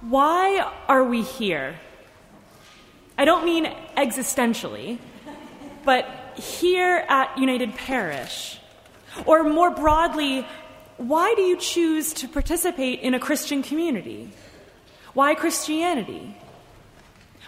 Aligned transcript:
Why 0.00 0.72
are 0.88 1.04
we 1.04 1.22
here? 1.22 1.76
I 3.18 3.24
don't 3.24 3.44
mean 3.44 3.72
existentially, 3.96 4.98
but 5.84 6.06
here 6.36 7.04
at 7.08 7.36
United 7.38 7.74
Parish. 7.74 8.60
Or 9.24 9.42
more 9.42 9.70
broadly, 9.70 10.46
why 10.98 11.34
do 11.34 11.42
you 11.42 11.56
choose 11.56 12.12
to 12.14 12.28
participate 12.28 13.00
in 13.00 13.14
a 13.14 13.18
Christian 13.18 13.62
community? 13.62 14.30
Why 15.14 15.34
Christianity? 15.34 16.36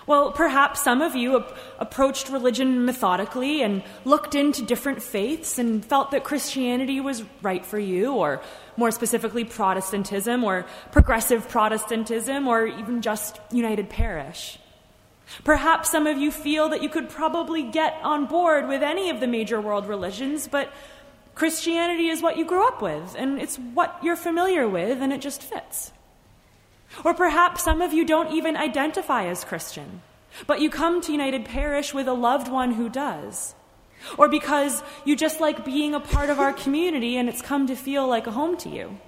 Well, 0.09 0.33
perhaps 0.33 0.83
some 0.83 1.03
of 1.03 1.15
you 1.15 1.37
ap- 1.37 1.55
approached 1.79 2.31
religion 2.31 2.87
methodically 2.87 3.61
and 3.61 3.83
looked 4.07 4.35
into 4.35 4.63
different 4.63 5.03
faiths 5.03 5.59
and 5.59 5.85
felt 5.85 6.13
that 6.13 6.25
Christianity 6.25 6.99
was 6.99 7.25
right 7.43 7.63
for 7.65 7.79
you, 7.79 8.15
or 8.15 8.41
more 8.79 8.91
specifically, 8.91 9.45
Protestantism, 9.45 10.45
or 10.45 10.65
progressive 10.93 11.47
Protestantism, 11.51 12.49
or 12.49 12.66
even 12.66 13.02
just 13.02 13.39
United 13.52 13.91
Parish. 13.91 14.59
Perhaps 15.45 15.91
some 15.91 16.07
of 16.07 16.16
you 16.16 16.30
feel 16.30 16.71
that 16.71 16.83
you 16.83 16.88
could 16.88 17.11
probably 17.11 17.63
get 17.63 18.01
on 18.02 18.25
board 18.25 18.66
with 18.66 18.83
any 18.83 19.11
of 19.11 19.21
the 19.21 19.27
major 19.27 19.61
world 19.61 19.87
religions, 19.87 20.49
but 20.49 20.73
Christianity 21.35 22.09
is 22.09 22.23
what 22.23 22.38
you 22.38 22.47
grew 22.47 22.66
up 22.66 22.80
with, 22.80 23.15
and 23.19 23.38
it's 23.38 23.57
what 23.59 23.99
you're 24.02 24.16
familiar 24.16 24.66
with, 24.66 25.02
and 25.02 25.13
it 25.13 25.21
just 25.21 25.43
fits. 25.43 25.93
Or 27.05 27.15
perhaps 27.15 27.62
some 27.62 27.83
of 27.83 27.92
you 27.92 28.05
don't 28.05 28.33
even 28.33 28.56
identify 28.56 29.27
as 29.27 29.45
Christian, 29.45 30.02
but 30.46 30.60
you 30.60 30.70
come 30.70 31.01
to 31.02 31.12
United 31.12 31.45
Parish 31.45 31.92
with 31.92 32.09
a 32.09 32.15
loved 32.15 32.48
one 32.48 32.73
who 32.73 32.88
does. 32.88 33.55
Or 34.16 34.29
because 34.29 34.83
you 35.05 35.16
just 35.16 35.41
like 35.41 35.65
being 35.65 35.95
a 35.95 36.01
part 36.01 36.30
of 36.30 36.41
our 36.41 36.52
community 36.52 37.16
and 37.16 37.29
it's 37.29 37.43
come 37.43 37.66
to 37.66 37.77
feel 37.77 38.06
like 38.06 38.27
a 38.27 38.32
home 38.32 38.56
to 38.59 38.69
you. 38.69 38.98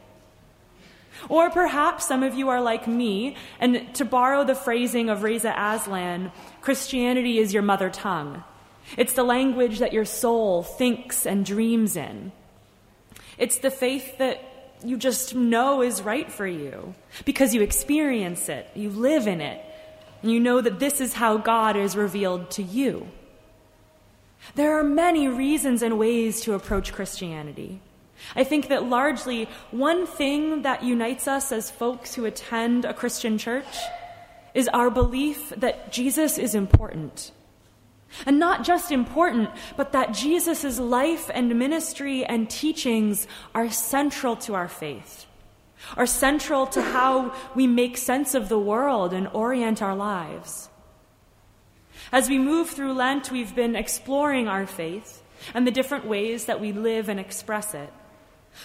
Or 1.29 1.51
perhaps 1.51 2.07
some 2.07 2.23
of 2.23 2.35
you 2.35 2.49
are 2.49 2.61
like 2.61 2.87
me, 2.89 3.37
and 3.59 3.95
to 3.97 4.05
borrow 4.05 4.45
the 4.45 4.55
phrasing 4.55 5.11
of 5.11 5.23
Reza 5.23 5.55
Aslan, 5.57 6.33
Christianity 6.63 7.39
is 7.39 7.53
your 7.53 7.63
mother 7.63 7.91
tongue. 7.91 8.43
It's 8.97 9.13
the 9.13 9.23
language 9.23 9.81
that 9.81 9.93
your 9.93 10.07
soul 10.07 10.63
thinks 10.63 11.27
and 11.27 11.45
dreams 11.45 11.97
in. 11.97 12.33
It's 13.39 13.59
the 13.59 13.71
faith 13.71 14.19
that 14.19 14.43
you 14.85 14.97
just 14.97 15.35
know 15.35 15.83
is 15.83 16.03
right 16.03 16.31
for 16.31 16.47
you 16.47 16.95
because 17.25 17.55
you 17.55 17.63
experience 17.63 18.49
it, 18.49 18.69
you 18.75 18.91
live 18.91 19.27
in 19.27 19.41
it, 19.41 19.65
and 20.23 20.31
you 20.31 20.41
know 20.41 20.61
that 20.61 20.79
this 20.79 21.01
is 21.01 21.15
how 21.15 21.37
God 21.39 21.77
is 21.77 21.97
revealed 21.97 22.51
to 22.53 22.63
you. 22.63 23.09
There 24.55 24.79
are 24.79 24.85
many 24.85 25.29
reasons 25.29 25.83
and 25.83 25.99
ways 25.99 26.41
to 26.43 26.55
approach 26.55 26.93
Christianity. 26.93 27.81
I 28.35 28.45
think 28.45 28.69
that 28.69 28.85
largely 28.85 29.49
one 29.71 30.07
thing 30.07 30.63
that 30.63 30.83
unites 30.83 31.27
us 31.27 31.53
as 31.53 31.71
folks 31.71 32.15
who 32.15 32.25
attend 32.25 32.85
a 32.85 32.95
Christian 32.95 33.39
church 33.39 33.79
is 34.55 34.69
our 34.69 34.91
belief 34.91 35.51
that 35.57 35.93
Jesus 35.93 36.39
is 36.39 36.55
important. 36.55 37.33
And 38.27 38.39
not 38.39 38.65
just 38.65 38.91
important, 38.91 39.51
but 39.77 39.93
that 39.93 40.13
Jesus' 40.13 40.79
life 40.79 41.31
and 41.33 41.59
ministry 41.59 42.25
and 42.25 42.51
teachings 42.51 43.27
are 43.55 43.71
central 43.71 44.37
to 44.37 44.55
our 44.55 44.69
faith, 44.69 45.27
are 45.97 46.07
central 46.07 46.67
to 46.69 46.83
how 46.83 47.35
we 47.55 47.67
make 47.67 47.97
sense 47.97 48.35
of 48.35 48.49
the 48.49 48.59
world 48.59 49.13
and 49.13 49.29
orient 49.29 49.81
our 49.81 49.95
lives. 49.95 50.69
As 52.13 52.29
we 52.29 52.39
move 52.39 52.71
through 52.71 52.95
Lent, 52.95 53.31
we've 53.31 53.55
been 53.55 53.77
exploring 53.77 54.49
our 54.49 54.67
faith 54.67 55.23
and 55.55 55.67
the 55.67 55.71
different 55.71 56.07
ways 56.07 56.47
that 56.47 56.61
we 56.61 56.73
live 56.73 57.09
and 57.09 57.21
express 57.21 57.75
it. 57.75 57.93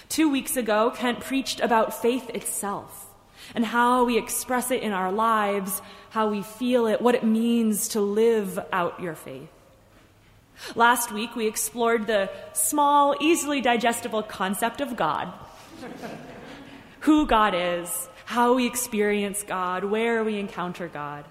Two 0.09 0.29
weeks 0.29 0.57
ago, 0.57 0.91
Kent 0.91 1.19
preached 1.19 1.59
about 1.59 2.01
faith 2.01 2.29
itself 2.31 3.04
and 3.53 3.65
how 3.65 4.05
we 4.05 4.17
express 4.17 4.71
it 4.71 4.81
in 4.81 4.91
our 4.91 5.11
lives, 5.11 5.81
how 6.09 6.29
we 6.29 6.41
feel 6.41 6.87
it, 6.87 7.01
what 7.01 7.15
it 7.15 7.23
means 7.23 7.89
to 7.89 8.01
live 8.01 8.59
out 8.71 8.99
your 8.99 9.15
faith. 9.15 9.49
Last 10.73 11.11
week, 11.11 11.35
we 11.35 11.47
explored 11.47 12.07
the 12.07 12.29
small, 12.53 13.15
easily 13.19 13.61
digestible 13.61 14.23
concept 14.23 14.81
of 14.81 14.95
God 14.95 15.31
who 17.01 17.27
God 17.27 17.53
is, 17.55 18.09
how 18.25 18.55
we 18.55 18.65
experience 18.65 19.43
God, 19.43 19.83
where 19.83 20.23
we 20.23 20.39
encounter 20.39 20.87
God. 20.87 21.25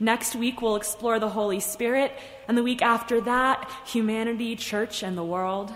Next 0.00 0.34
week, 0.34 0.60
we'll 0.60 0.76
explore 0.76 1.18
the 1.18 1.30
Holy 1.30 1.60
Spirit, 1.60 2.12
and 2.48 2.56
the 2.58 2.62
week 2.62 2.82
after 2.82 3.20
that, 3.22 3.70
humanity, 3.86 4.56
church, 4.56 5.02
and 5.02 5.16
the 5.16 5.24
world. 5.24 5.72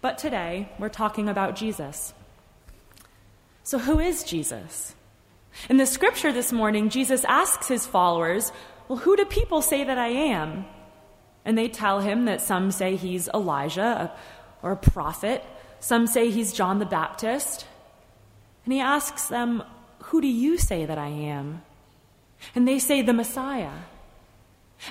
But 0.00 0.18
today, 0.18 0.68
we're 0.78 0.88
talking 0.88 1.28
about 1.28 1.56
Jesus. 1.56 2.14
So, 3.66 3.80
who 3.80 3.98
is 3.98 4.22
Jesus? 4.22 4.94
In 5.68 5.76
the 5.76 5.86
scripture 5.86 6.32
this 6.32 6.52
morning, 6.52 6.88
Jesus 6.88 7.24
asks 7.24 7.66
his 7.66 7.84
followers, 7.84 8.52
Well, 8.86 8.98
who 8.98 9.16
do 9.16 9.24
people 9.24 9.60
say 9.60 9.82
that 9.82 9.98
I 9.98 10.06
am? 10.06 10.66
And 11.44 11.58
they 11.58 11.66
tell 11.66 11.98
him 11.98 12.26
that 12.26 12.40
some 12.40 12.70
say 12.70 12.94
he's 12.94 13.28
Elijah 13.34 14.12
or 14.62 14.70
a 14.70 14.76
prophet, 14.76 15.42
some 15.80 16.06
say 16.06 16.30
he's 16.30 16.52
John 16.52 16.78
the 16.78 16.86
Baptist. 16.86 17.66
And 18.64 18.72
he 18.72 18.78
asks 18.78 19.26
them, 19.26 19.64
Who 20.04 20.20
do 20.20 20.28
you 20.28 20.58
say 20.58 20.86
that 20.86 20.96
I 20.96 21.08
am? 21.08 21.62
And 22.54 22.68
they 22.68 22.78
say, 22.78 23.02
The 23.02 23.12
Messiah. 23.12 23.78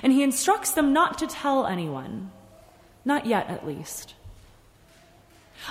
And 0.02 0.12
he 0.12 0.22
instructs 0.22 0.72
them 0.72 0.92
not 0.92 1.16
to 1.20 1.26
tell 1.26 1.64
anyone, 1.64 2.30
not 3.06 3.24
yet 3.24 3.48
at 3.48 3.66
least. 3.66 4.12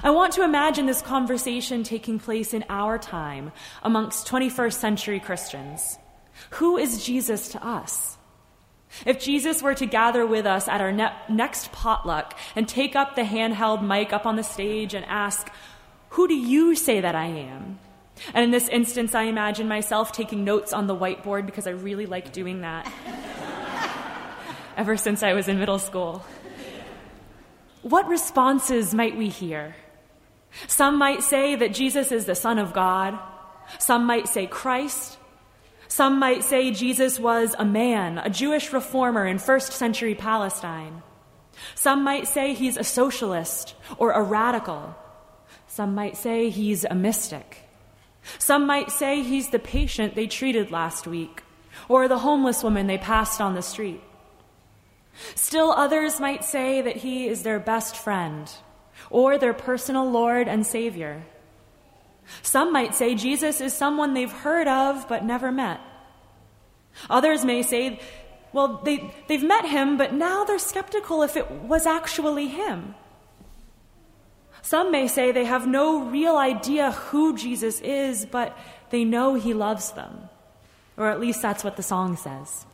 I 0.04 0.10
want 0.12 0.34
to 0.34 0.44
imagine 0.44 0.86
this 0.86 1.02
conversation 1.02 1.84
taking 1.84 2.20
place 2.20 2.54
in 2.54 2.66
our 2.70 2.98
time 2.98 3.52
amongst 3.84 4.28
21st 4.28 4.74
century 4.74 5.20
Christians. 5.20 5.98
Who 6.52 6.78
is 6.78 7.04
Jesus 7.06 7.50
to 7.50 7.66
us? 7.66 8.18
If 9.06 9.20
Jesus 9.20 9.62
were 9.62 9.74
to 9.76 9.86
gather 9.86 10.26
with 10.26 10.46
us 10.46 10.68
at 10.68 10.82
our 10.82 10.92
ne- 10.92 11.14
next 11.30 11.72
potluck 11.72 12.38
and 12.56 12.68
take 12.68 12.96
up 12.96 13.16
the 13.16 13.24
handheld 13.24 13.86
mic 13.86 14.14
up 14.14 14.26
on 14.26 14.36
the 14.36 14.44
stage 14.44 14.94
and 14.94 15.06
ask, 15.06 15.50
Who 16.10 16.28
do 16.28 16.36
you 16.36 16.76
say 16.76 17.02
that 17.02 17.16
I 17.16 17.26
am? 17.26 17.80
And 18.34 18.46
in 18.46 18.52
this 18.52 18.70
instance, 18.70 19.14
I 19.14 19.24
imagine 19.24 19.68
myself 19.68 20.12
taking 20.12 20.46
notes 20.46 20.72
on 20.72 20.88
the 20.88 20.96
whiteboard 20.96 21.46
because 21.46 21.68
I 21.68 21.72
really 21.72 22.06
like 22.06 22.32
doing 22.32 22.62
that 22.62 22.90
ever 24.78 24.96
since 24.96 25.24
I 25.24 25.34
was 25.34 25.50
in 25.50 25.60
middle 25.60 25.80
school. 25.80 26.24
What 27.86 28.08
responses 28.08 28.96
might 28.96 29.16
we 29.16 29.30
hear? 29.30 29.76
Some 30.66 30.98
might 30.98 31.22
say 31.22 31.56
that 31.56 31.72
Jesus 31.72 32.12
is 32.12 32.26
the 32.26 32.34
Son 32.34 32.58
of 32.58 32.74
God. 32.74 33.16
Some 33.78 34.08
might 34.08 34.28
say 34.28 34.48
Christ. 34.48 35.20
Some 35.88 36.18
might 36.18 36.44
say 36.44 36.72
Jesus 36.72 37.20
was 37.20 37.56
a 37.60 37.64
man, 37.64 38.18
a 38.18 38.32
Jewish 38.32 38.74
reformer 38.74 39.28
in 39.28 39.38
first 39.38 39.72
century 39.72 40.16
Palestine. 40.16 41.04
Some 41.76 42.04
might 42.04 42.28
say 42.28 42.56
he's 42.56 42.76
a 42.76 42.84
socialist 42.84 43.76
or 44.00 44.14
a 44.14 44.24
radical. 44.24 44.96
Some 45.68 45.94
might 45.94 46.18
say 46.18 46.50
he's 46.50 46.86
a 46.86 46.96
mystic. 46.96 47.70
Some 48.40 48.66
might 48.66 48.90
say 48.90 49.22
he's 49.22 49.52
the 49.52 49.60
patient 49.60 50.16
they 50.16 50.26
treated 50.26 50.72
last 50.72 51.06
week 51.06 51.44
or 51.88 52.08
the 52.08 52.18
homeless 52.18 52.64
woman 52.64 52.88
they 52.88 52.98
passed 52.98 53.40
on 53.40 53.54
the 53.54 53.62
street. 53.62 54.02
Still 55.36 55.72
others 55.72 56.20
might 56.20 56.44
say 56.44 56.82
that 56.82 56.98
he 56.98 57.28
is 57.28 57.44
their 57.44 57.60
best 57.60 57.96
friend 57.96 58.52
or 59.10 59.38
their 59.38 59.54
personal 59.54 60.10
Lord 60.10 60.48
and 60.48 60.66
Savior. 60.66 61.24
Some 62.42 62.74
might 62.74 62.96
say 62.96 63.16
Jesus 63.16 63.62
is 63.62 63.74
someone 63.74 64.14
they've 64.14 64.32
heard 64.32 64.68
of 64.68 65.08
but 65.08 65.24
never 65.24 65.52
met. 65.52 65.80
Others 67.10 67.46
may 67.46 67.62
say, 67.62 68.00
well, 68.54 68.82
they, 68.84 69.14
they've 69.28 69.44
met 69.44 69.66
him, 69.66 69.98
but 69.98 70.14
now 70.14 70.44
they're 70.44 70.60
skeptical 70.60 71.24
if 71.24 71.36
it 71.36 71.50
was 71.52 71.86
actually 71.86 72.48
him. 72.48 72.96
Some 74.62 74.92
may 74.92 75.08
say 75.08 75.32
they 75.32 75.46
have 75.46 75.68
no 75.68 76.06
real 76.06 76.38
idea 76.38 76.92
who 76.92 77.38
Jesus 77.38 77.82
is, 77.82 78.26
but 78.26 78.58
they 78.90 79.04
know 79.04 79.36
he 79.36 79.54
loves 79.54 79.92
them. 79.92 80.30
Or 80.98 81.10
at 81.10 81.20
least 81.20 81.42
that's 81.42 81.64
what 81.64 81.76
the 81.76 81.84
song 81.84 82.16
says. 82.16 82.66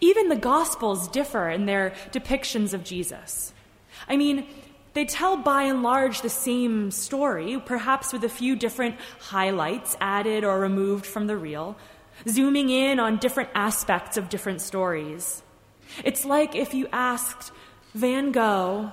Even 0.00 0.28
the 0.28 0.36
Gospels 0.36 1.08
differ 1.08 1.48
in 1.50 1.66
their 1.66 1.92
depictions 2.12 2.72
of 2.72 2.84
Jesus. 2.84 3.52
I 4.08 4.16
mean, 4.16 4.46
they 4.94 5.04
tell 5.04 5.36
by 5.36 5.64
and 5.64 5.82
large 5.82 6.22
the 6.22 6.30
same 6.30 6.90
story, 6.90 7.60
perhaps 7.64 8.12
with 8.12 8.24
a 8.24 8.28
few 8.28 8.56
different 8.56 8.96
highlights 9.20 9.96
added 10.00 10.42
or 10.42 10.58
removed 10.58 11.04
from 11.04 11.26
the 11.26 11.36
reel, 11.36 11.76
zooming 12.26 12.70
in 12.70 12.98
on 12.98 13.18
different 13.18 13.50
aspects 13.54 14.16
of 14.16 14.28
different 14.28 14.60
stories. 14.60 15.42
It's 16.02 16.24
like 16.24 16.54
if 16.54 16.72
you 16.72 16.88
asked 16.92 17.52
Van 17.94 18.32
Gogh, 18.32 18.90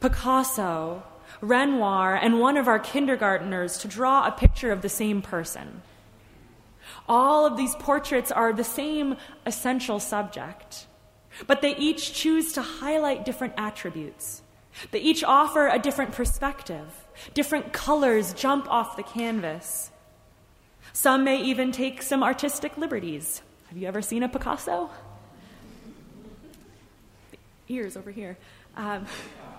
Picasso, 0.00 1.02
Renoir, 1.40 2.14
and 2.14 2.40
one 2.40 2.56
of 2.56 2.68
our 2.68 2.80
kindergarteners 2.80 3.80
to 3.80 3.88
draw 3.88 4.26
a 4.26 4.32
picture 4.32 4.72
of 4.72 4.82
the 4.82 4.88
same 4.88 5.22
person. 5.22 5.82
All 7.08 7.46
of 7.46 7.56
these 7.56 7.74
portraits 7.76 8.30
are 8.30 8.52
the 8.52 8.64
same 8.64 9.16
essential 9.44 9.98
subject, 9.98 10.86
but 11.46 11.62
they 11.62 11.76
each 11.76 12.14
choose 12.14 12.52
to 12.52 12.62
highlight 12.62 13.24
different 13.24 13.54
attributes. 13.56 14.42
They 14.90 15.00
each 15.00 15.22
offer 15.24 15.68
a 15.68 15.78
different 15.78 16.12
perspective. 16.12 16.86
Different 17.34 17.72
colors 17.72 18.32
jump 18.34 18.70
off 18.70 18.96
the 18.96 19.02
canvas. 19.02 19.90
Some 20.92 21.24
may 21.24 21.42
even 21.42 21.72
take 21.72 22.02
some 22.02 22.22
artistic 22.22 22.76
liberties. 22.76 23.42
Have 23.68 23.78
you 23.78 23.88
ever 23.88 24.02
seen 24.02 24.22
a 24.22 24.28
Picasso? 24.28 24.90
Ears 27.68 27.96
over 27.96 28.10
here. 28.10 28.36
Um, 28.76 29.06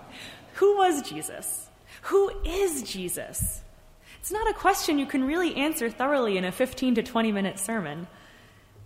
who 0.54 0.76
was 0.76 1.02
Jesus? 1.02 1.68
Who 2.02 2.30
is 2.44 2.82
Jesus? 2.82 3.63
It's 4.24 4.32
not 4.32 4.48
a 4.48 4.54
question 4.54 4.98
you 4.98 5.04
can 5.04 5.24
really 5.24 5.54
answer 5.54 5.90
thoroughly 5.90 6.38
in 6.38 6.46
a 6.46 6.50
15 6.50 6.94
to 6.94 7.02
20 7.02 7.30
minute 7.30 7.58
sermon. 7.58 8.06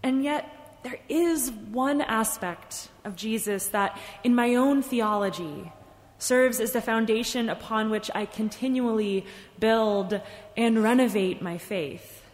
And 0.03 0.25
yet, 0.25 0.81
there 0.83 0.99
is 1.09 1.53
one 1.71 2.01
aspect 2.01 2.89
of 3.05 3.15
Jesus 3.15 3.69
that, 3.69 3.97
in 4.25 4.35
my 4.35 4.57
own 4.57 4.83
theology, 4.83 5.71
serves 6.19 6.59
as 6.59 6.73
the 6.73 6.81
foundation 6.81 7.49
upon 7.49 7.89
which 7.89 8.11
I 8.17 8.27
continually 8.27 9.27
build 9.61 10.21
and 10.57 10.83
renovate 10.83 11.41
my 11.41 11.57
faith. 11.57 12.25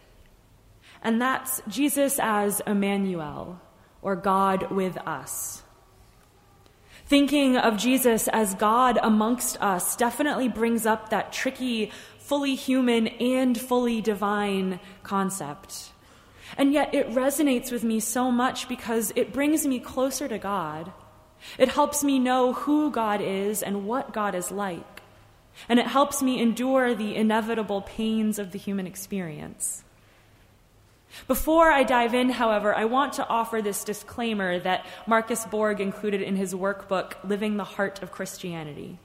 And 1.03 1.21
that's 1.21 1.61
Jesus 1.67 2.17
as 2.19 2.59
Emmanuel, 2.65 3.61
or 4.01 4.15
God 4.15 4.71
with 4.71 4.97
us. 5.05 5.61
Thinking 7.07 7.55
of 7.55 7.77
Jesus 7.77 8.27
as 8.29 8.55
God 8.55 8.97
amongst 8.99 9.61
us 9.61 9.95
definitely 9.95 10.47
brings 10.47 10.87
up 10.87 11.09
that 11.09 11.31
tricky, 11.31 11.91
fully 12.25 12.55
human 12.55 13.07
and 13.07 13.59
fully 13.59 14.01
divine 14.01 14.79
concept. 15.03 15.91
And 16.57 16.73
yet 16.73 16.93
it 16.93 17.09
resonates 17.11 17.71
with 17.71 17.83
me 17.83 17.99
so 17.99 18.31
much 18.31 18.67
because 18.67 19.13
it 19.15 19.31
brings 19.31 19.67
me 19.67 19.79
closer 19.79 20.27
to 20.27 20.39
God. 20.39 20.91
It 21.59 21.69
helps 21.69 22.03
me 22.03 22.17
know 22.17 22.53
who 22.53 22.89
God 22.89 23.21
is 23.21 23.61
and 23.61 23.85
what 23.85 24.11
God 24.11 24.33
is 24.33 24.49
like. 24.49 25.01
And 25.69 25.79
it 25.79 25.85
helps 25.85 26.23
me 26.23 26.41
endure 26.41 26.95
the 26.95 27.15
inevitable 27.15 27.81
pains 27.81 28.39
of 28.39 28.51
the 28.51 28.57
human 28.57 28.87
experience. 28.87 29.83
Before 31.27 31.71
I 31.71 31.83
dive 31.83 32.15
in, 32.15 32.31
however, 32.31 32.75
I 32.75 32.85
want 32.85 33.13
to 33.13 33.27
offer 33.27 33.61
this 33.61 33.83
disclaimer 33.83 34.59
that 34.59 34.85
Marcus 35.05 35.45
Borg 35.45 35.79
included 35.79 36.21
in 36.21 36.35
his 36.35 36.53
workbook, 36.55 37.13
Living 37.23 37.57
the 37.57 37.63
Heart 37.63 38.01
of 38.01 38.11
Christianity. 38.11 38.97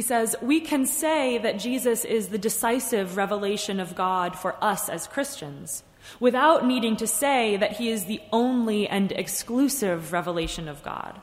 He 0.00 0.06
says, 0.06 0.34
We 0.40 0.60
can 0.60 0.86
say 0.86 1.36
that 1.36 1.58
Jesus 1.58 2.06
is 2.06 2.28
the 2.28 2.38
decisive 2.38 3.18
revelation 3.18 3.78
of 3.78 3.94
God 3.94 4.34
for 4.34 4.56
us 4.64 4.88
as 4.88 5.06
Christians 5.06 5.82
without 6.18 6.64
needing 6.66 6.96
to 6.96 7.06
say 7.06 7.58
that 7.58 7.72
he 7.72 7.90
is 7.90 8.06
the 8.06 8.22
only 8.32 8.88
and 8.88 9.12
exclusive 9.12 10.14
revelation 10.14 10.68
of 10.68 10.82
God. 10.82 11.20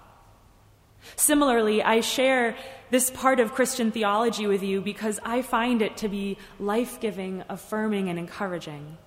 Similarly, 1.15 1.81
I 1.81 2.01
share 2.01 2.55
this 2.91 3.09
part 3.09 3.39
of 3.39 3.55
Christian 3.55 3.89
theology 3.89 4.45
with 4.45 4.61
you 4.61 4.79
because 4.79 5.19
I 5.25 5.41
find 5.41 5.81
it 5.81 5.97
to 5.97 6.07
be 6.07 6.37
life 6.59 6.99
giving, 6.99 7.43
affirming, 7.49 8.09
and 8.09 8.19
encouraging. 8.19 8.99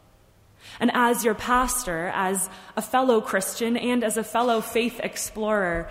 And 0.81 0.91
as 0.95 1.25
your 1.25 1.37
pastor, 1.37 2.11
as 2.13 2.51
a 2.77 2.83
fellow 2.83 3.21
Christian, 3.21 3.77
and 3.77 4.03
as 4.03 4.17
a 4.17 4.25
fellow 4.25 4.63
faith 4.63 4.99
explorer, 5.01 5.89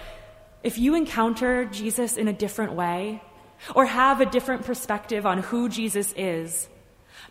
if 0.64 0.78
you 0.78 0.96
encounter 0.96 1.64
Jesus 1.64 2.18
in 2.18 2.28
a 2.28 2.34
different 2.34 2.74
way, 2.74 3.22
or 3.76 3.86
have 3.86 4.22
a 4.22 4.26
different 4.26 4.66
perspective 4.66 5.26
on 5.26 5.40
who 5.40 5.70
Jesus 5.70 6.14
is, 6.16 6.68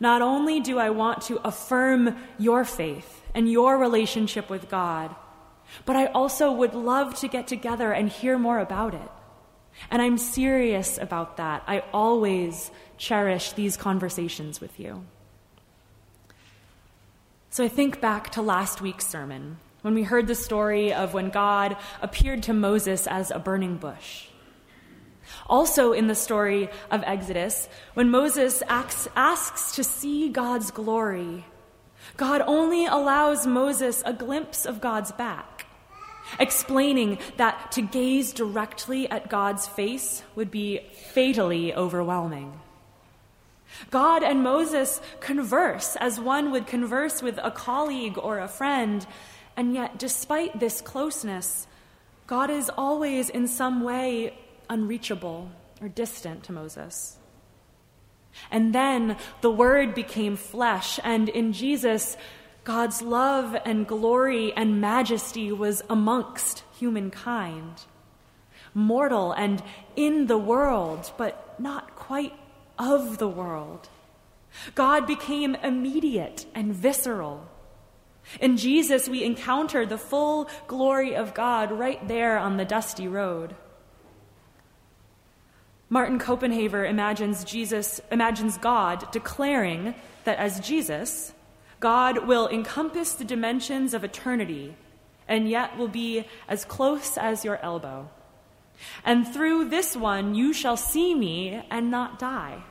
not 0.01 0.23
only 0.23 0.61
do 0.61 0.79
I 0.79 0.91
want 0.91 1.23
to 1.23 1.41
affirm 1.47 2.17
your 2.39 2.65
faith 2.65 3.23
and 3.35 3.51
your 3.51 3.79
relationship 3.79 4.49
with 4.49 4.69
God, 4.69 5.15
but 5.85 5.97
I 5.97 6.07
also 6.07 6.53
would 6.53 6.75
love 6.75 7.15
to 7.17 7.29
get 7.29 7.47
together 7.47 7.93
and 7.93 8.09
hear 8.09 8.39
more 8.39 8.59
about 8.59 8.95
it. 8.95 9.11
And 9.91 10.03
I'm 10.03 10.19
serious 10.19 10.99
about 10.99 11.37
that. 11.37 11.63
I 11.67 11.81
always 11.93 12.71
cherish 12.97 13.53
these 13.53 13.77
conversations 13.77 14.61
with 14.61 14.79
you. 14.81 15.05
So 17.51 17.65
I 17.65 17.69
think 17.69 18.01
back 18.01 18.31
to 18.31 18.43
last 18.43 18.81
week's 18.81 19.07
sermon 19.07 19.59
when 19.83 19.95
we 19.95 20.03
heard 20.03 20.27
the 20.27 20.35
story 20.35 20.93
of 20.93 21.15
when 21.15 21.31
God 21.31 21.77
appeared 22.03 22.43
to 22.45 22.53
Moses 22.53 23.07
as 23.07 23.31
a 23.31 23.39
burning 23.39 23.77
bush. 23.77 24.28
Also, 25.49 25.93
in 25.93 26.09
the 26.09 26.15
story 26.15 26.69
of 26.91 27.03
Exodus, 27.07 27.69
when 27.95 28.11
Moses 28.11 28.63
asks, 28.69 29.09
asks 29.17 29.77
to 29.77 29.85
see 29.85 30.29
God's 30.29 30.71
glory, 30.71 31.47
God 32.17 32.43
only 32.47 32.87
allows 32.87 33.47
Moses 33.47 34.03
a 34.05 34.13
glimpse 34.13 34.67
of 34.67 34.81
God's 34.81 35.13
back, 35.13 35.67
explaining 36.39 37.19
that 37.39 37.73
to 37.73 37.83
gaze 37.83 38.33
directly 38.33 39.09
at 39.11 39.31
God's 39.31 39.67
face 39.67 40.23
would 40.35 40.51
be 40.51 40.81
fatally 41.13 41.75
overwhelming. 41.75 42.61
God 43.91 44.23
and 44.23 44.43
Moses 44.43 45.01
converse 45.21 45.97
as 45.97 46.21
one 46.21 46.51
would 46.51 46.67
converse 46.67 47.23
with 47.23 47.39
a 47.43 47.51
colleague 47.51 48.19
or 48.19 48.39
a 48.39 48.49
friend, 48.49 49.07
and 49.57 49.75
yet, 49.75 49.99
despite 49.99 50.61
this 50.61 50.81
closeness, 50.81 51.67
God 52.27 52.51
is 52.51 52.71
always 52.77 53.31
in 53.31 53.49
some 53.49 53.83
way 53.83 54.35
unreachable 54.69 55.51
or 55.81 55.89
distant 55.89 56.45
to 56.45 56.53
Moses. 56.53 57.17
And 58.51 58.75
then 58.75 59.17
the 59.41 59.51
Word 59.51 59.95
became 59.95 60.37
flesh, 60.37 61.01
and 61.03 61.29
in 61.29 61.53
Jesus, 61.53 62.17
God's 62.65 63.03
love 63.03 63.57
and 63.65 63.87
glory 63.87 64.53
and 64.53 64.81
majesty 64.81 65.51
was 65.53 65.83
amongst 65.89 66.63
humankind. 66.79 67.85
Mortal 68.75 69.33
and 69.33 69.63
in 69.97 70.27
the 70.27 70.39
world, 70.39 71.11
but 71.17 71.59
not 71.59 71.97
quite 71.97 72.35
of 72.79 73.19
the 73.19 73.29
world. 73.29 73.89
God 74.75 75.07
became 75.07 75.55
immediate 75.57 76.47
and 76.55 76.75
visceral. 76.75 77.49
In 78.41 78.57
Jesus, 78.57 79.09
we 79.09 79.25
encounter 79.25 79.87
the 79.87 79.99
full 79.99 80.49
glory 80.67 81.17
of 81.17 81.35
God 81.35 81.73
right 81.73 82.07
there 82.07 82.39
on 82.39 82.57
the 82.57 82.65
dusty 82.65 83.09
road. 83.09 83.57
Martin 85.91 86.19
Copenhaver 86.19 86.89
imagines 86.89 87.45
Jesus 87.45 88.01
imagines 88.13 88.59
God 88.59 89.11
declaring 89.11 89.95
that 90.25 90.39
as 90.39 90.61
Jesus, 90.61 91.33
God 91.81 92.27
will 92.27 92.49
encompass 92.49 93.15
the 93.15 93.25
dimensions 93.25 93.95
of 93.95 94.05
eternity 94.05 94.77
and 95.27 95.49
yet 95.49 95.79
will 95.79 95.89
be 95.89 96.27
as 96.49 96.65
close 96.65 97.17
as 97.17 97.45
your 97.45 97.59
elbow. 97.63 98.11
And 99.05 99.27
through 99.27 99.69
this 99.71 99.97
one 99.97 100.35
you 100.35 100.53
shall 100.53 100.77
see 100.77 101.15
me 101.15 101.63
and 101.71 101.91
not 101.91 102.19
die. 102.19 102.63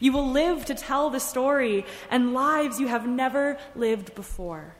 You 0.00 0.12
will 0.12 0.30
live 0.30 0.64
to 0.66 0.74
tell 0.74 1.10
the 1.10 1.20
story 1.20 1.84
and 2.10 2.34
lives 2.34 2.80
you 2.80 2.88
have 2.88 3.06
never 3.06 3.58
lived 3.74 4.14
before. 4.14 4.74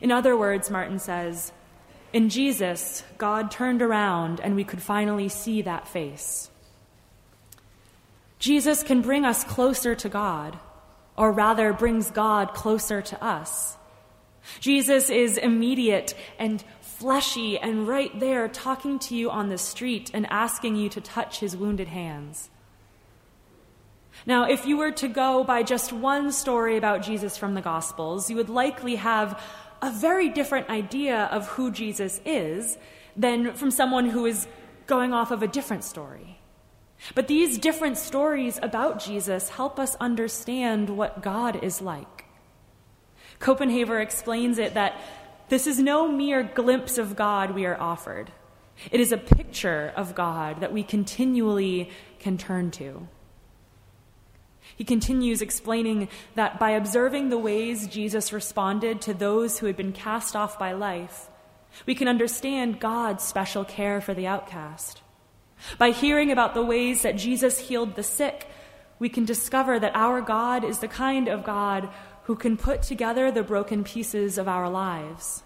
In 0.00 0.10
other 0.10 0.36
words, 0.36 0.70
Martin 0.70 0.98
says, 0.98 1.52
in 2.12 2.28
Jesus, 2.28 3.04
God 3.18 3.50
turned 3.50 3.82
around 3.82 4.40
and 4.40 4.54
we 4.54 4.64
could 4.64 4.82
finally 4.82 5.28
see 5.28 5.62
that 5.62 5.88
face. 5.88 6.50
Jesus 8.38 8.82
can 8.82 9.02
bring 9.02 9.24
us 9.24 9.44
closer 9.44 9.94
to 9.94 10.08
God, 10.08 10.58
or 11.16 11.30
rather, 11.30 11.72
brings 11.72 12.10
God 12.10 12.54
closer 12.54 13.00
to 13.00 13.24
us. 13.24 13.76
Jesus 14.58 15.10
is 15.10 15.38
immediate 15.38 16.14
and 16.38 16.64
fleshy 16.80 17.58
and 17.58 17.86
right 17.86 18.18
there 18.18 18.48
talking 18.48 18.98
to 18.98 19.14
you 19.14 19.30
on 19.30 19.48
the 19.48 19.58
street 19.58 20.10
and 20.12 20.26
asking 20.28 20.76
you 20.76 20.88
to 20.88 21.00
touch 21.00 21.38
his 21.38 21.56
wounded 21.56 21.88
hands. 21.88 22.50
Now, 24.26 24.44
if 24.44 24.66
you 24.66 24.76
were 24.76 24.92
to 24.92 25.08
go 25.08 25.42
by 25.42 25.62
just 25.62 25.92
one 25.92 26.32
story 26.32 26.76
about 26.76 27.02
Jesus 27.02 27.36
from 27.36 27.54
the 27.54 27.60
Gospels, 27.60 28.30
you 28.30 28.36
would 28.36 28.50
likely 28.50 28.96
have 28.96 29.40
a 29.82 29.90
very 29.90 30.28
different 30.28 30.70
idea 30.70 31.24
of 31.24 31.48
who 31.48 31.70
Jesus 31.70 32.20
is 32.24 32.78
than 33.16 33.52
from 33.54 33.70
someone 33.70 34.08
who 34.08 34.24
is 34.24 34.46
going 34.86 35.12
off 35.12 35.30
of 35.30 35.42
a 35.42 35.48
different 35.48 35.84
story. 35.84 36.38
But 37.14 37.26
these 37.26 37.58
different 37.58 37.98
stories 37.98 38.60
about 38.62 39.02
Jesus 39.02 39.48
help 39.48 39.78
us 39.80 39.96
understand 39.96 40.88
what 40.88 41.20
God 41.20 41.62
is 41.62 41.82
like. 41.82 42.26
Copenhaver 43.40 44.00
explains 44.00 44.58
it 44.58 44.74
that 44.74 45.00
this 45.48 45.66
is 45.66 45.80
no 45.80 46.06
mere 46.10 46.44
glimpse 46.44 46.96
of 46.96 47.16
God 47.16 47.50
we 47.50 47.66
are 47.66 47.78
offered. 47.78 48.30
It 48.90 49.00
is 49.00 49.10
a 49.10 49.18
picture 49.18 49.92
of 49.96 50.14
God 50.14 50.60
that 50.60 50.72
we 50.72 50.84
continually 50.84 51.90
can 52.20 52.38
turn 52.38 52.70
to. 52.72 53.08
He 54.76 54.84
continues 54.84 55.42
explaining 55.42 56.08
that 56.34 56.58
by 56.58 56.70
observing 56.70 57.28
the 57.28 57.38
ways 57.38 57.86
Jesus 57.86 58.32
responded 58.32 59.00
to 59.02 59.14
those 59.14 59.58
who 59.58 59.66
had 59.66 59.76
been 59.76 59.92
cast 59.92 60.34
off 60.34 60.58
by 60.58 60.72
life, 60.72 61.28
we 61.86 61.94
can 61.94 62.08
understand 62.08 62.80
God's 62.80 63.24
special 63.24 63.64
care 63.64 64.00
for 64.00 64.14
the 64.14 64.26
outcast. 64.26 65.02
By 65.78 65.90
hearing 65.90 66.30
about 66.30 66.54
the 66.54 66.64
ways 66.64 67.02
that 67.02 67.16
Jesus 67.16 67.58
healed 67.58 67.94
the 67.94 68.02
sick, 68.02 68.48
we 68.98 69.08
can 69.08 69.24
discover 69.24 69.78
that 69.78 69.96
our 69.96 70.20
God 70.20 70.64
is 70.64 70.78
the 70.78 70.88
kind 70.88 71.28
of 71.28 71.44
God 71.44 71.88
who 72.24 72.36
can 72.36 72.56
put 72.56 72.82
together 72.82 73.30
the 73.30 73.42
broken 73.42 73.84
pieces 73.84 74.38
of 74.38 74.48
our 74.48 74.68
lives. 74.68 75.42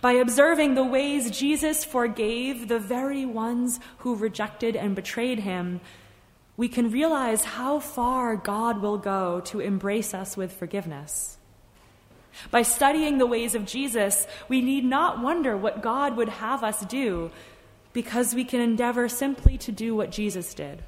By 0.00 0.12
observing 0.12 0.74
the 0.74 0.84
ways 0.84 1.30
Jesus 1.30 1.84
forgave 1.84 2.66
the 2.66 2.80
very 2.80 3.24
ones 3.24 3.78
who 3.98 4.16
rejected 4.16 4.74
and 4.74 4.96
betrayed 4.96 5.40
him, 5.40 5.80
we 6.56 6.68
can 6.68 6.90
realize 6.90 7.44
how 7.44 7.78
far 7.78 8.36
God 8.36 8.80
will 8.80 8.98
go 8.98 9.40
to 9.46 9.60
embrace 9.60 10.14
us 10.14 10.36
with 10.36 10.52
forgiveness. 10.52 11.36
By 12.50 12.62
studying 12.62 13.18
the 13.18 13.26
ways 13.26 13.54
of 13.54 13.64
Jesus, 13.64 14.26
we 14.48 14.60
need 14.60 14.84
not 14.84 15.22
wonder 15.22 15.56
what 15.56 15.82
God 15.82 16.16
would 16.16 16.28
have 16.28 16.62
us 16.62 16.84
do 16.86 17.30
because 17.92 18.34
we 18.34 18.44
can 18.44 18.60
endeavor 18.60 19.08
simply 19.08 19.58
to 19.58 19.72
do 19.72 19.94
what 19.94 20.10
Jesus 20.10 20.52
did. 20.54 20.82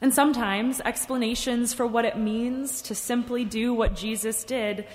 And 0.00 0.12
sometimes 0.12 0.80
explanations 0.80 1.72
for 1.72 1.86
what 1.86 2.04
it 2.04 2.18
means 2.18 2.82
to 2.82 2.94
simply 2.94 3.44
do 3.44 3.72
what 3.72 3.94
Jesus 3.94 4.42
did 4.42 4.86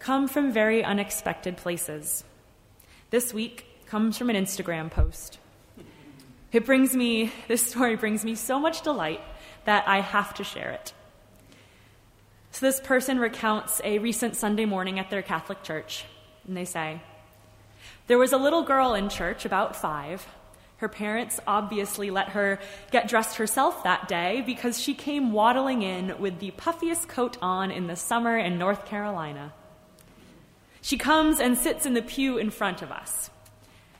come 0.00 0.26
from 0.26 0.52
very 0.52 0.82
unexpected 0.82 1.56
places. 1.56 2.24
This 3.10 3.32
week 3.32 3.66
comes 3.86 4.18
from 4.18 4.30
an 4.30 4.36
Instagram 4.36 4.90
post. 4.90 5.38
It 6.56 6.64
brings 6.64 6.96
me, 6.96 7.30
this 7.48 7.60
story 7.60 7.96
brings 7.96 8.24
me 8.24 8.34
so 8.34 8.58
much 8.58 8.80
delight 8.80 9.20
that 9.66 9.86
I 9.86 10.00
have 10.00 10.32
to 10.36 10.42
share 10.42 10.70
it. 10.70 10.94
So, 12.50 12.64
this 12.64 12.80
person 12.80 13.18
recounts 13.18 13.82
a 13.84 13.98
recent 13.98 14.36
Sunday 14.36 14.64
morning 14.64 14.98
at 14.98 15.10
their 15.10 15.20
Catholic 15.20 15.62
church, 15.62 16.06
and 16.48 16.56
they 16.56 16.64
say, 16.64 17.02
There 18.06 18.16
was 18.16 18.32
a 18.32 18.38
little 18.38 18.62
girl 18.62 18.94
in 18.94 19.10
church, 19.10 19.44
about 19.44 19.76
five. 19.76 20.26
Her 20.78 20.88
parents 20.88 21.40
obviously 21.46 22.10
let 22.10 22.30
her 22.30 22.58
get 22.90 23.06
dressed 23.06 23.36
herself 23.36 23.84
that 23.84 24.08
day 24.08 24.42
because 24.46 24.80
she 24.80 24.94
came 24.94 25.32
waddling 25.32 25.82
in 25.82 26.18
with 26.18 26.38
the 26.38 26.52
puffiest 26.52 27.06
coat 27.06 27.36
on 27.42 27.70
in 27.70 27.86
the 27.86 27.96
summer 27.96 28.38
in 28.38 28.56
North 28.56 28.86
Carolina. 28.86 29.52
She 30.80 30.96
comes 30.96 31.38
and 31.38 31.58
sits 31.58 31.84
in 31.84 31.92
the 31.92 32.00
pew 32.00 32.38
in 32.38 32.48
front 32.48 32.80
of 32.80 32.90
us. 32.90 33.28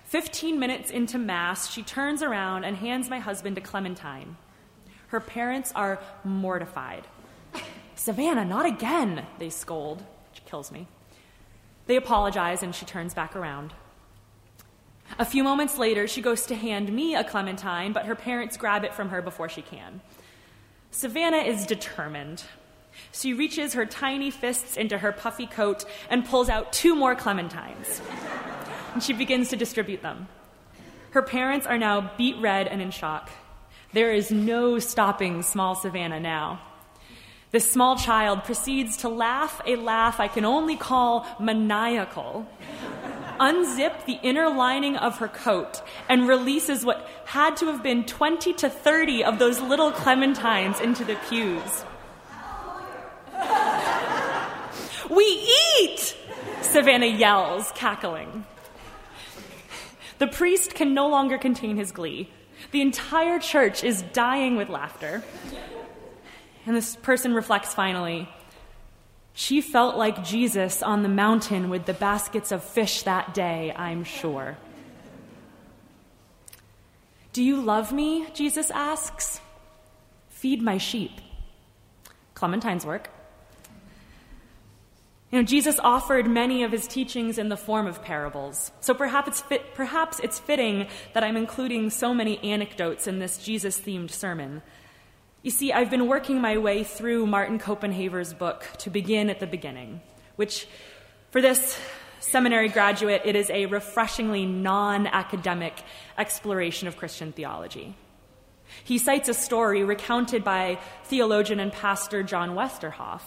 Fifteen 0.07 0.61
minutes 0.61 0.93
into 0.93 1.19
Mass, 1.19 1.69
she 1.69 1.83
turns 1.83 2.23
around 2.23 2.63
and 2.63 2.77
hands 2.77 3.11
my 3.11 3.19
husband 3.19 3.59
a 3.59 3.61
clementine. 3.61 4.37
Her 5.09 5.19
parents 5.19 5.73
are 5.75 5.99
mortified. 6.23 7.05
Savannah, 7.97 8.45
not 8.45 8.67
again, 8.67 9.27
they 9.41 9.51
scold, 9.51 10.05
which 10.31 10.45
kills 10.45 10.71
me. 10.71 10.87
They 11.87 11.97
apologize 11.97 12.63
and 12.63 12.73
she 12.73 12.87
turns 12.87 13.15
back 13.15 13.35
around. 13.35 13.73
A 15.19 15.25
few 15.25 15.43
moments 15.43 15.77
later, 15.77 16.07
she 16.07 16.23
goes 16.23 16.47
to 16.47 16.55
hand 16.55 16.93
me 16.93 17.17
a 17.17 17.25
clementine, 17.25 17.93
but 17.93 18.07
her 18.07 18.15
parents 18.15 18.57
grab 18.57 18.85
it 18.85 18.95
from 18.95 19.09
her 19.09 19.21
before 19.21 19.49
she 19.49 19.63
can. 19.63 20.01
Savannah 20.93 21.39
is 21.39 21.67
determined. 21.67 22.45
She 23.11 23.35
reaches 23.35 23.75
her 23.75 23.85
tiny 23.85 24.31
fists 24.31 24.77
into 24.77 24.99
her 24.99 25.11
puffy 25.11 25.47
coat 25.47 25.85
and 26.09 26.25
pulls 26.25 26.49
out 26.49 26.73
two 26.73 26.95
more 26.95 27.17
clementines 27.17 28.01
and 28.97 29.03
she 29.03 29.13
begins 29.13 29.51
to 29.51 29.57
distribute 29.57 30.01
them. 30.01 30.27
Her 31.11 31.21
parents 31.21 31.67
are 31.67 31.77
now 31.77 32.13
beet 32.17 32.39
red 32.41 32.67
and 32.67 32.81
in 32.81 32.91
shock. 32.91 33.29
There 33.93 34.11
is 34.11 34.31
no 34.31 34.79
stopping 34.79 35.43
small 35.43 35.75
Savannah 35.75 36.19
now. 36.19 36.63
This 37.51 37.71
small 37.71 37.97
child 37.97 38.45
proceeds 38.45 38.97
to 38.99 39.11
laugh 39.11 39.61
a 39.67 39.77
laugh 39.77 40.19
I 40.19 40.29
can 40.29 40.47
only 40.47 40.77
call 40.77 41.27
maniacal, 41.39 42.49
unzip 43.39 44.07
the 44.07 44.19
inner 44.23 44.49
lining 44.49 44.97
of 44.97 45.19
her 45.19 45.29
coat, 45.29 45.83
and 46.09 46.27
releases 46.27 46.83
what 46.83 47.07
had 47.27 47.55
to 47.59 47.67
have 47.67 47.83
been 47.83 48.03
20 48.07 48.55
to 48.55 48.71
30 48.71 49.25
of 49.25 49.39
those 49.39 49.61
little 49.61 49.93
clementines 49.93 50.81
into 50.81 51.05
the 51.05 51.17
pews. 51.29 51.85
we 55.11 55.51
eat! 55.83 56.17
Savannah 56.63 57.05
yells, 57.05 57.71
cackling. 57.75 58.47
The 60.19 60.27
priest 60.27 60.75
can 60.75 60.95
no 60.95 61.09
longer 61.09 61.39
contain 61.39 61.77
his 61.77 61.93
glee. 61.93 62.31
The 62.71 62.81
entire 62.81 63.39
church 63.39 63.85
is 63.85 64.03
dying 64.03 64.57
with 64.57 64.69
laughter. 64.69 65.23
And 66.65 66.75
this 66.75 66.97
person 66.97 67.35
reflects 67.35 67.75
finally 67.75 68.29
She 69.35 69.61
felt 69.61 69.97
like 69.97 70.25
Jesus 70.25 70.83
on 70.83 71.03
the 71.03 71.09
mountain 71.09 71.69
with 71.69 71.85
the 71.85 71.95
baskets 71.95 72.53
of 72.53 72.65
fish 72.65 73.03
that 73.03 73.35
day, 73.35 73.73
I'm 73.77 74.05
sure. 74.05 74.57
Do 77.33 77.43
you 77.43 77.61
love 77.61 77.93
me? 77.93 78.27
Jesus 78.33 78.71
asks. 78.71 79.41
Feed 80.31 80.63
my 80.63 80.79
sheep. 80.79 81.13
Clementine's 82.35 82.87
work. 82.87 83.11
You 85.37 85.43
know, 85.43 85.47
Jesus 85.49 85.79
offered 85.81 86.27
many 86.27 86.63
of 86.63 86.73
his 86.73 86.89
teachings 86.89 87.37
in 87.37 87.51
the 87.51 87.59
form 87.59 87.87
of 87.87 88.01
parables. 88.01 88.73
So 88.81 88.95
perhaps 88.95 89.29
it's, 89.29 89.41
fit, 89.43 89.75
perhaps 89.75 90.19
it's 90.19 90.39
fitting 90.39 90.89
that 91.13 91.23
I'm 91.23 91.37
including 91.37 91.91
so 91.91 92.15
many 92.15 92.39
anecdotes 92.39 93.07
in 93.07 93.19
this 93.19 93.37
Jesus 93.37 93.79
themed 93.79 94.11
sermon. 94.11 94.63
You 95.43 95.51
see, 95.51 95.75
I've 95.75 95.91
been 95.91 96.07
working 96.07 96.41
my 96.41 96.57
way 96.57 96.85
through 96.85 97.27
Martin 97.27 97.59
Copenhaver's 97.59 98.33
book, 98.33 98.67
To 98.79 98.89
Begin 98.89 99.29
at 99.29 99.39
the 99.39 99.47
Beginning, 99.47 100.01
which, 100.37 100.67
for 101.33 101.43
this 101.43 101.79
seminary 102.19 102.71
graduate, 102.71 103.21
it 103.27 103.37
is 103.37 103.51
a 103.51 103.67
refreshingly 103.67 104.47
non 104.47 105.07
academic 105.07 105.75
exploration 106.17 106.89
of 106.89 106.97
Christian 106.97 107.33
theology. 107.33 107.95
He 108.85 108.97
cites 108.97 109.29
a 109.29 109.35
story 109.35 109.85
recounted 109.85 110.45
by 110.45 110.79
theologian 111.05 111.61
and 111.61 111.71
pastor 111.71 112.23
John 112.23 112.55
Westerhoff 112.55 113.21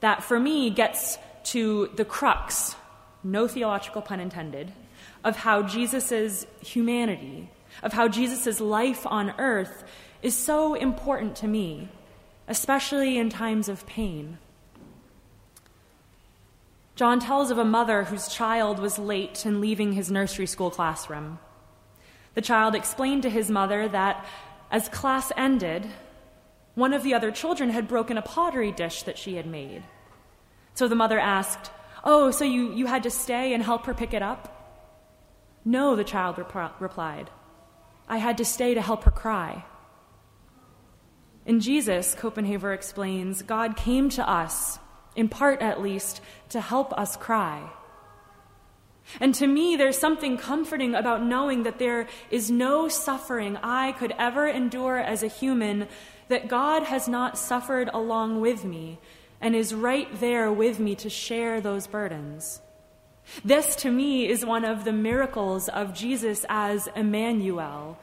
that, 0.00 0.24
for 0.24 0.40
me, 0.40 0.68
gets 0.68 1.18
to 1.44 1.90
the 1.96 2.04
crux, 2.04 2.76
no 3.22 3.46
theological 3.48 4.02
pun 4.02 4.20
intended, 4.20 4.72
of 5.24 5.36
how 5.36 5.62
Jesus' 5.62 6.46
humanity, 6.60 7.50
of 7.82 7.92
how 7.92 8.08
Jesus' 8.08 8.60
life 8.60 9.06
on 9.06 9.34
earth 9.38 9.84
is 10.22 10.36
so 10.36 10.74
important 10.74 11.36
to 11.36 11.48
me, 11.48 11.88
especially 12.48 13.18
in 13.18 13.30
times 13.30 13.68
of 13.68 13.86
pain. 13.86 14.38
John 16.94 17.20
tells 17.20 17.50
of 17.50 17.58
a 17.58 17.64
mother 17.64 18.04
whose 18.04 18.28
child 18.28 18.78
was 18.78 18.98
late 18.98 19.46
in 19.46 19.60
leaving 19.60 19.92
his 19.92 20.10
nursery 20.10 20.46
school 20.46 20.70
classroom. 20.70 21.38
The 22.34 22.42
child 22.42 22.74
explained 22.74 23.22
to 23.22 23.30
his 23.30 23.50
mother 23.50 23.88
that 23.88 24.24
as 24.70 24.88
class 24.88 25.32
ended, 25.36 25.90
one 26.74 26.92
of 26.92 27.02
the 27.02 27.14
other 27.14 27.30
children 27.30 27.70
had 27.70 27.88
broken 27.88 28.16
a 28.16 28.22
pottery 28.22 28.72
dish 28.72 29.02
that 29.02 29.18
she 29.18 29.36
had 29.36 29.46
made. 29.46 29.82
So 30.74 30.88
the 30.88 30.94
mother 30.94 31.18
asked, 31.18 31.70
Oh, 32.04 32.30
so 32.30 32.44
you, 32.44 32.72
you 32.72 32.86
had 32.86 33.04
to 33.04 33.10
stay 33.10 33.54
and 33.54 33.62
help 33.62 33.86
her 33.86 33.94
pick 33.94 34.12
it 34.12 34.22
up? 34.22 34.48
No, 35.64 35.94
the 35.94 36.04
child 36.04 36.38
rep- 36.38 36.80
replied. 36.80 37.30
I 38.08 38.18
had 38.18 38.38
to 38.38 38.44
stay 38.44 38.74
to 38.74 38.82
help 38.82 39.04
her 39.04 39.10
cry. 39.10 39.64
In 41.46 41.60
Jesus, 41.60 42.14
Copenhaver 42.14 42.74
explains, 42.74 43.42
God 43.42 43.76
came 43.76 44.08
to 44.10 44.28
us, 44.28 44.78
in 45.16 45.28
part 45.28 45.60
at 45.60 45.80
least, 45.80 46.20
to 46.50 46.60
help 46.60 46.92
us 46.92 47.16
cry. 47.16 47.70
And 49.20 49.34
to 49.36 49.46
me, 49.46 49.76
there's 49.76 49.98
something 49.98 50.36
comforting 50.36 50.94
about 50.94 51.24
knowing 51.24 51.64
that 51.64 51.78
there 51.78 52.06
is 52.30 52.50
no 52.50 52.88
suffering 52.88 53.56
I 53.62 53.92
could 53.92 54.14
ever 54.18 54.46
endure 54.46 54.98
as 54.98 55.22
a 55.22 55.28
human 55.28 55.88
that 56.28 56.48
God 56.48 56.84
has 56.84 57.08
not 57.08 57.36
suffered 57.36 57.90
along 57.92 58.40
with 58.40 58.64
me, 58.64 58.98
and 59.42 59.56
is 59.56 59.74
right 59.74 60.08
there 60.20 60.50
with 60.50 60.78
me 60.78 60.94
to 60.94 61.10
share 61.10 61.60
those 61.60 61.86
burdens. 61.88 62.62
This, 63.44 63.76
to 63.76 63.90
me, 63.90 64.28
is 64.28 64.46
one 64.46 64.64
of 64.64 64.84
the 64.84 64.92
miracles 64.92 65.68
of 65.68 65.94
Jesus 65.94 66.46
as 66.48 66.88
Emmanuel, 66.94 67.98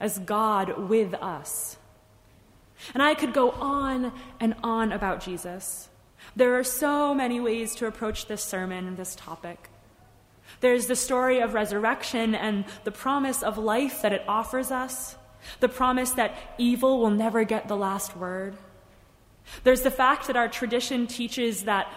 as 0.00 0.18
God 0.20 0.88
with 0.88 1.14
us. 1.14 1.76
And 2.92 3.02
I 3.02 3.14
could 3.14 3.32
go 3.34 3.50
on 3.50 4.12
and 4.40 4.54
on 4.62 4.92
about 4.92 5.20
Jesus. 5.20 5.88
There 6.36 6.58
are 6.58 6.64
so 6.64 7.14
many 7.14 7.40
ways 7.40 7.74
to 7.76 7.86
approach 7.86 8.26
this 8.26 8.42
sermon 8.42 8.86
and 8.86 8.96
this 8.96 9.14
topic. 9.14 9.70
There's 10.60 10.86
the 10.86 10.96
story 10.96 11.40
of 11.40 11.54
resurrection 11.54 12.34
and 12.34 12.64
the 12.84 12.90
promise 12.90 13.42
of 13.42 13.58
life 13.58 14.02
that 14.02 14.12
it 14.12 14.24
offers 14.28 14.70
us, 14.70 15.16
the 15.60 15.68
promise 15.68 16.12
that 16.12 16.34
evil 16.58 17.00
will 17.00 17.10
never 17.10 17.44
get 17.44 17.68
the 17.68 17.76
last 17.76 18.16
word. 18.16 18.56
There's 19.62 19.82
the 19.82 19.90
fact 19.90 20.26
that 20.26 20.36
our 20.36 20.48
tradition 20.48 21.06
teaches 21.06 21.64
that 21.64 21.92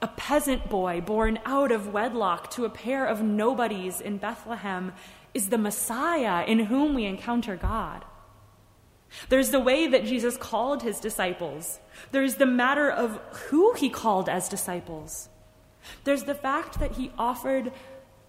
a 0.00 0.08
peasant 0.08 0.68
boy 0.68 1.00
born 1.00 1.38
out 1.44 1.70
of 1.70 1.92
wedlock 1.92 2.50
to 2.52 2.64
a 2.64 2.70
pair 2.70 3.06
of 3.06 3.22
nobodies 3.22 4.00
in 4.00 4.18
Bethlehem 4.18 4.92
is 5.32 5.48
the 5.48 5.58
Messiah 5.58 6.44
in 6.44 6.58
whom 6.58 6.94
we 6.94 7.04
encounter 7.04 7.56
God. 7.56 8.04
There's 9.28 9.50
the 9.50 9.60
way 9.60 9.86
that 9.86 10.04
Jesus 10.04 10.36
called 10.36 10.82
his 10.82 10.98
disciples. 10.98 11.78
There's 12.10 12.36
the 12.36 12.46
matter 12.46 12.90
of 12.90 13.16
who 13.48 13.74
he 13.74 13.90
called 13.90 14.28
as 14.28 14.48
disciples. 14.48 15.28
There's 16.04 16.24
the 16.24 16.34
fact 16.34 16.80
that 16.80 16.92
he 16.92 17.12
offered 17.18 17.72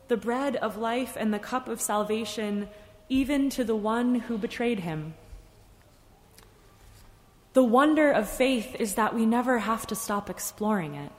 the 0.08 0.18
bread 0.18 0.56
of 0.58 0.77
life 0.77 1.15
and 1.18 1.34
the 1.34 1.39
cup 1.39 1.68
of 1.68 1.82
salvation 1.82 2.70
even 3.10 3.50
to 3.50 3.63
the 3.63 3.75
one 3.75 4.15
who 4.15 4.38
betrayed 4.38 4.80
him. 4.80 5.13
The 7.54 7.64
wonder 7.64 8.12
of 8.12 8.28
faith 8.28 8.76
is 8.80 8.96
that 8.96 9.14
we 9.14 9.26
never 9.26 9.60
have 9.60 9.86
to 9.88 9.96
stop 9.96 10.30
exploring 10.30 10.96
it. 10.96 11.12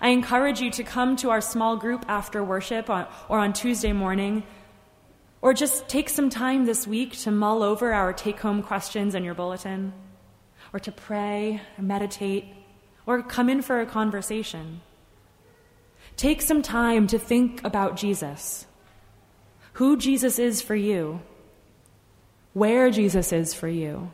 I 0.00 0.08
encourage 0.08 0.60
you 0.60 0.70
to 0.72 0.84
come 0.84 1.16
to 1.16 1.30
our 1.30 1.40
small 1.40 1.76
group 1.76 2.04
after 2.08 2.42
worship 2.42 2.88
or 2.88 3.06
on 3.28 3.52
Tuesday 3.52 3.92
morning, 3.92 4.44
Or 5.42 5.54
just 5.54 5.88
take 5.88 6.08
some 6.08 6.30
time 6.30 6.64
this 6.64 6.86
week 6.86 7.12
to 7.18 7.30
mull 7.30 7.62
over 7.62 7.92
our 7.92 8.12
take 8.12 8.40
home 8.40 8.62
questions 8.62 9.14
in 9.14 9.22
your 9.22 9.34
bulletin, 9.34 9.92
or 10.72 10.80
to 10.80 10.90
pray, 10.90 11.60
or 11.78 11.82
meditate, 11.82 12.46
or 13.06 13.22
come 13.22 13.48
in 13.48 13.62
for 13.62 13.80
a 13.80 13.86
conversation. 13.86 14.80
Take 16.16 16.42
some 16.42 16.62
time 16.62 17.06
to 17.08 17.18
think 17.18 17.62
about 17.64 17.96
Jesus, 17.96 18.66
who 19.74 19.96
Jesus 19.96 20.38
is 20.38 20.62
for 20.62 20.74
you, 20.74 21.20
where 22.54 22.90
Jesus 22.90 23.32
is 23.32 23.52
for 23.54 23.68
you. 23.68 24.10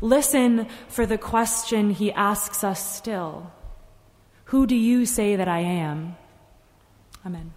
Listen 0.00 0.66
for 0.88 1.06
the 1.06 1.18
question 1.18 1.90
he 1.90 2.12
asks 2.12 2.64
us 2.64 2.96
still 2.96 3.52
Who 4.46 4.66
do 4.66 4.76
you 4.76 5.06
say 5.06 5.36
that 5.36 5.48
I 5.48 5.60
am? 5.60 6.16
Amen. 7.24 7.52